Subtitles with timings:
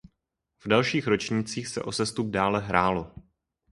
[0.59, 3.11] V dalších ročnících se o sestup dále hrálo.